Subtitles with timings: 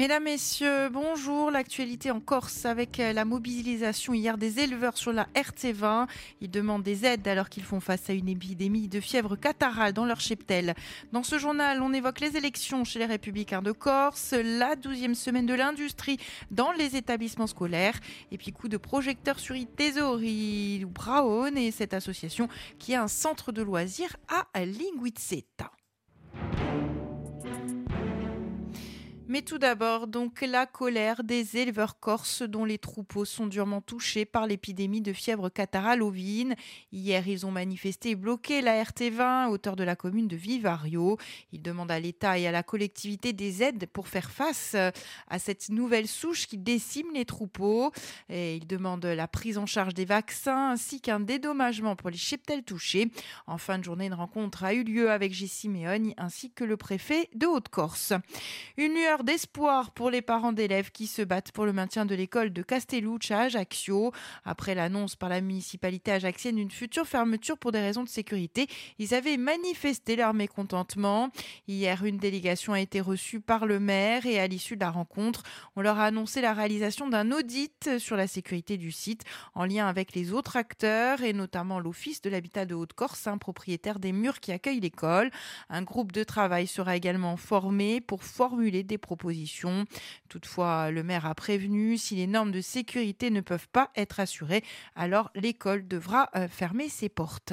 [0.00, 1.50] Mesdames, Messieurs, bonjour.
[1.50, 6.08] L'actualité en Corse avec euh, la mobilisation hier des éleveurs sur la RT20.
[6.40, 10.06] Ils demandent des aides alors qu'ils font face à une épidémie de fièvre catarrhale dans
[10.06, 10.74] leur cheptel.
[11.12, 15.44] Dans ce journal, on évoque les élections chez les Républicains de Corse, la douzième semaine
[15.44, 16.16] de l'industrie
[16.50, 18.00] dans les établissements scolaires
[18.32, 22.48] et puis coup de projecteur sur Itesori Braun et cette association
[22.78, 25.70] qui a un centre de loisirs à Linguizeta.
[29.30, 34.24] Mais tout d'abord, donc la colère des éleveurs corses dont les troupeaux sont durement touchés
[34.24, 36.56] par l'épidémie de fièvre catarrhale ovine.
[36.90, 41.16] Hier, ils ont manifesté et bloqué la RT20 à hauteur de la commune de Vivario.
[41.52, 45.68] Ils demandent à l'État et à la collectivité des aides pour faire face à cette
[45.68, 47.92] nouvelle souche qui décime les troupeaux.
[48.30, 52.64] Et ils demandent la prise en charge des vaccins ainsi qu'un dédommagement pour les cheptels
[52.64, 53.12] touchés.
[53.46, 55.32] En fin de journée, une rencontre a eu lieu avec
[55.68, 58.12] Méogne ainsi que le préfet de Haute-Corse.
[58.76, 62.52] Une lueur d'espoir pour les parents d'élèves qui se battent pour le maintien de l'école
[62.52, 64.12] de Castelluccia à Ajaccio.
[64.44, 68.66] Après l'annonce par la municipalité ajaxienne d'une future fermeture pour des raisons de sécurité,
[68.98, 71.30] ils avaient manifesté leur mécontentement.
[71.68, 75.42] Hier, une délégation a été reçue par le maire et à l'issue de la rencontre,
[75.76, 79.24] on leur a annoncé la réalisation d'un audit sur la sécurité du site
[79.54, 84.12] en lien avec les autres acteurs et notamment l'Office de l'habitat de Haute-Corse, propriétaire des
[84.12, 85.30] murs qui accueille l'école.
[85.68, 88.98] Un groupe de travail sera également formé pour formuler des
[90.28, 94.64] Toutefois, le maire a prévenu, si les normes de sécurité ne peuvent pas être assurées,
[94.94, 97.52] alors l'école devra euh, fermer ses portes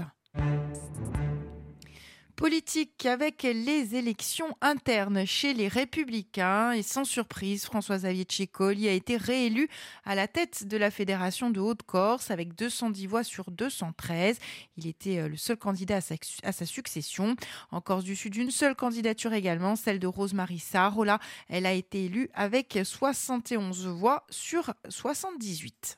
[2.37, 9.17] politique avec les élections internes chez les Républicains et sans surprise, François-Xavier Tchécoli a été
[9.17, 9.67] réélu
[10.05, 14.37] à la tête de la Fédération de Haute-Corse avec 210 voix sur 213.
[14.77, 15.97] Il était euh, le seul candidat
[16.43, 17.35] à sa, succession.
[17.71, 21.19] En Corse du Sud, une seule candidature également, celle de Rosemary Sarola.
[21.49, 25.97] Elle a été élue avec 71 voix sur 78.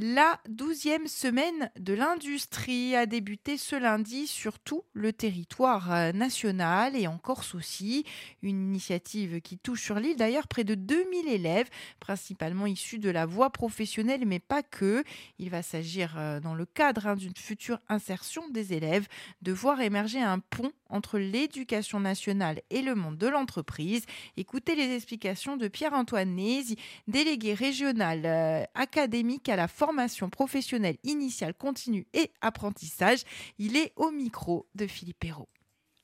[0.00, 6.94] La douzième semaine de l'industrie a débuté ce lundi sur tout le territoire euh, national
[6.94, 8.04] et en Corse aussi.
[8.42, 13.26] Une initiative qui touche sur l'île d'ailleurs près de 2000 élèves, principalement issus de la
[13.26, 15.02] voie professionnelle, mais pas que.
[15.40, 19.08] Il va s'agir, euh, dans le cadre hein, d'une future insertion des élèves,
[19.42, 24.04] de voir émerger un pont entre l'éducation nationale et le monde de l'entreprise.
[24.36, 26.76] Écoutez les explications de Pierre-Antoine Nézi,
[27.06, 33.22] délégué régional euh, académique à la formation professionnelle initiale, continue et apprentissage.
[33.58, 35.48] Il est au micro de Philippe Hérault.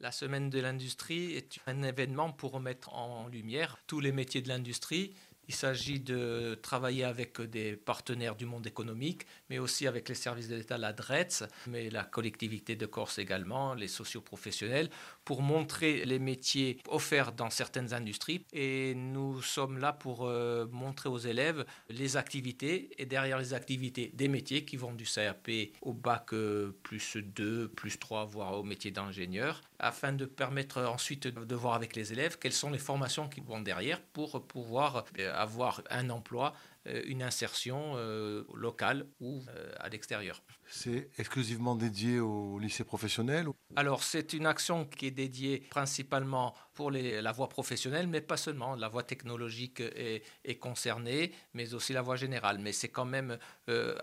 [0.00, 4.48] La semaine de l'industrie est un événement pour remettre en lumière tous les métiers de
[4.48, 5.14] l'industrie,
[5.48, 10.48] il s'agit de travailler avec des partenaires du monde économique, mais aussi avec les services
[10.48, 14.90] de l'État, la DRETS, mais la collectivité de Corse également, les socioprofessionnels,
[15.24, 18.44] pour montrer les métiers offerts dans certaines industries.
[18.52, 24.10] Et nous sommes là pour euh, montrer aux élèves les activités et derrière les activités
[24.14, 25.50] des métiers qui vont du CAP
[25.82, 31.26] au bac euh, plus 2, plus 3, voire au métier d'ingénieur, afin de permettre ensuite
[31.26, 35.32] de voir avec les élèves quelles sont les formations qui vont derrière pour pouvoir euh,
[35.34, 36.54] avoir un emploi,
[36.86, 40.42] une insertion euh, locale ou euh, à l'extérieur.
[40.66, 43.46] C'est exclusivement dédié au lycée professionnel
[43.76, 48.36] Alors c'est une action qui est dédiée principalement pour les, la voie professionnelle, mais pas
[48.36, 48.74] seulement.
[48.74, 52.58] La voie technologique est, est concernée, mais aussi la voie générale.
[52.58, 53.38] Mais c'est quand même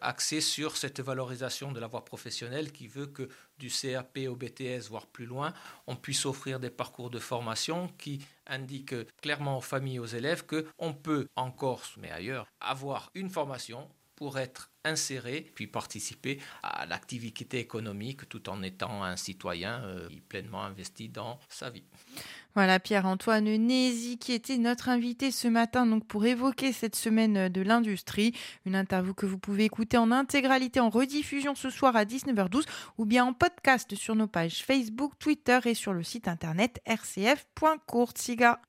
[0.01, 3.27] axé sur cette valorisation de la voie professionnelle qui veut que
[3.59, 5.53] du CAP au BTS, voire plus loin,
[5.85, 10.94] on puisse offrir des parcours de formation qui indique clairement aux familles aux élèves qu'on
[10.94, 17.57] peut en Corse, mais ailleurs, avoir une formation pour être inséré, puis participer à l'activité
[17.57, 21.85] économique tout en étant un citoyen euh, pleinement investi dans sa vie.
[22.56, 27.62] Voilà Pierre-Antoine Nézy qui était notre invité ce matin donc pour évoquer cette semaine de
[27.62, 28.34] l'industrie,
[28.66, 32.64] une interview que vous pouvez écouter en intégralité en rediffusion ce soir à 19h12
[32.97, 38.59] ou bien en podcast sur nos pages Facebook, Twitter et sur le site internet rcf.courtsiga.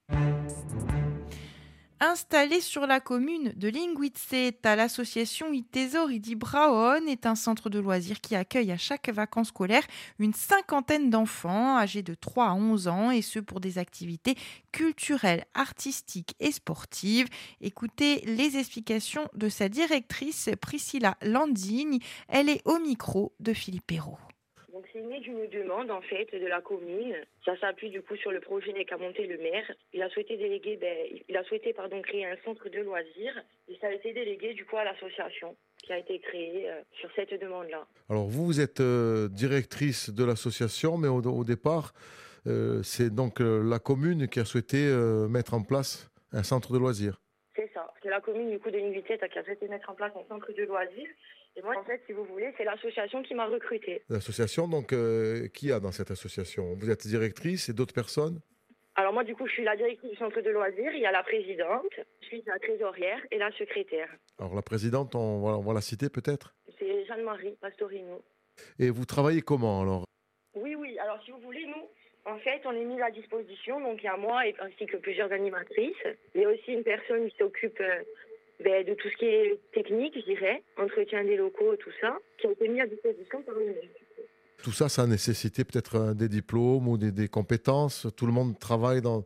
[2.04, 8.20] Installé sur la commune de Linguizeta, l'association Itesori di Braon est un centre de loisirs
[8.20, 9.86] qui accueille à chaque vacances scolaires
[10.18, 14.34] une cinquantaine d'enfants âgés de 3 à 11 ans et ce pour des activités
[14.72, 17.28] culturelles, artistiques et sportives.
[17.60, 22.00] Écoutez les explications de sa directrice Priscilla Landini.
[22.26, 24.18] Elle est au micro de Philippe Hérault
[24.92, 27.16] c'est né d'une demande en fait de la commune.
[27.44, 29.70] Ça s'appuie du coup sur le projet qu'a monté le maire.
[29.92, 30.96] Il a souhaité déléguer, ben,
[31.28, 34.76] il a souhaité créer un centre de loisirs et ça a été délégué du coup
[34.76, 37.86] à l'association qui a été créée euh, sur cette demande-là.
[38.08, 41.92] Alors vous, vous êtes euh, directrice de l'association, mais au, départ,
[42.46, 44.78] euh, c'est donc la commune qui a souhaité
[45.28, 47.20] mettre en place un centre de loisirs.
[47.72, 47.92] C'est ça.
[48.02, 50.52] C'est la commune du coup de Nivitette qui a souhaité mettre en place un centre
[50.52, 51.08] de loisirs.
[51.56, 54.02] Et moi, en fait, si vous voulez, c'est l'association qui m'a recrutée.
[54.08, 56.74] L'association, donc, euh, qui y a dans cette association?
[56.74, 58.40] Vous êtes directrice et d'autres personnes?
[58.94, 60.92] Alors moi, du coup, je suis la directrice du centre de loisirs.
[60.94, 64.08] Il y a la présidente, je suis la trésorière et la secrétaire.
[64.38, 66.54] Alors la présidente, on va, on va la citer peut-être?
[66.78, 68.22] C'est Jeanne-Marie Pastorino.
[68.78, 70.04] Et vous travaillez comment alors?
[70.54, 70.98] Oui, oui.
[70.98, 71.88] Alors si vous voulez, nous,
[72.24, 73.80] en fait, on est mis à disposition.
[73.80, 76.06] Donc il y a moi et ainsi que plusieurs animatrices.
[76.34, 78.02] Il y a aussi une personne qui s'occupe euh,
[78.62, 82.46] ben, de tout ce qui est technique, je dirais, entretien des locaux, tout ça, qui
[82.46, 83.74] a été mis à disposition par le
[84.62, 88.06] Tout ça, ça a nécessité peut-être euh, des diplômes ou des, compétences.
[88.16, 89.24] Tout le monde travaille dans,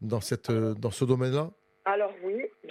[0.00, 1.50] dans, cette, euh, dans ce domaine-là?
[1.84, 2.27] Alors oui,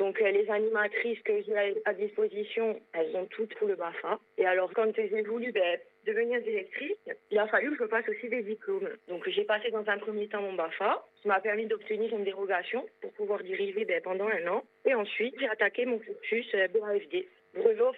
[0.08, 4.18] donc euh, les animatrices que j'ai à disposition, elles ont toutes pour le BAFA.
[4.38, 6.96] Et alors quand j'ai voulu ben, devenir directrice,
[7.30, 8.88] il a fallu que je passe aussi des diplômes.
[9.10, 12.86] Donc j'ai passé dans un premier temps mon BAFA, qui m'a permis d'obtenir une dérogation
[13.02, 14.64] pour pouvoir diriger ben, pendant un an.
[14.86, 17.28] Et ensuite, j'ai attaqué mon cursus euh, BAFD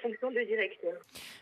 [0.01, 0.93] fonctions de directeur.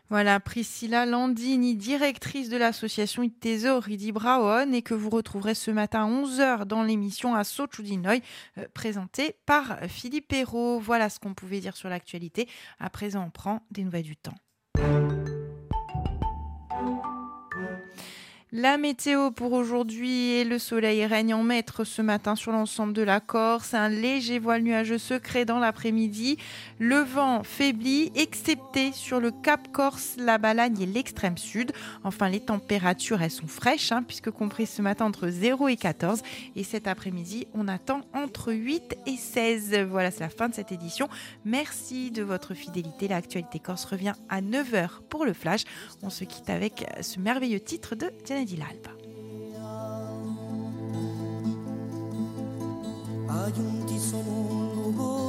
[0.10, 6.06] Voilà, Priscilla Landini, directrice de l'association Iteso Ridi Braon, et que vous retrouverez ce matin
[6.06, 8.22] à 11h dans l'émission à Sochudinoy,
[8.58, 10.80] euh, présentée par Philippe Hérault.
[10.80, 12.48] Voilà ce qu'on pouvait dire sur l'actualité.
[12.80, 14.36] À présent, on prend des nouvelles du temps.
[18.60, 23.04] La météo pour aujourd'hui et le soleil règne en maître ce matin sur l'ensemble de
[23.04, 23.76] la Corse.
[23.76, 26.40] Un léger voile nuageux secret dans l'après-midi.
[26.80, 31.72] Le vent faiblit, excepté sur le Cap Corse, la Balagne et l'extrême sud.
[32.04, 36.24] Enfin, les températures, elles sont fraîches, hein, puisque compris ce matin entre 0 et 14.
[36.56, 39.86] Et cet après-midi, on attend entre 8 et 16.
[39.88, 41.10] Voilà, c'est la fin de cette édition.
[41.46, 43.08] Merci de votre fidélité.
[43.08, 45.62] L'actualité corse revient à 9h pour le flash.
[46.02, 48.10] On se quitte avec ce merveilleux titre de
[48.48, 48.96] di l'alba.
[53.28, 55.27] Aiunti sono un luogo